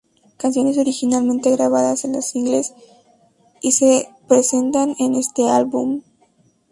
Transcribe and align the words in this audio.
Canciones 0.37 0.79
originalmente 0.79 1.51
grabadas 1.51 2.05
en 2.05 2.13
los 2.13 2.25
singles 2.25 2.73
Y 3.61 3.73
Se 3.73 4.09
presentan 4.27 4.95
en 4.97 5.13
este 5.13 5.47
álbum. 5.47 6.01